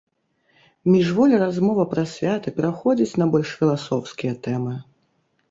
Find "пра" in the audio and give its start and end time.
1.91-2.05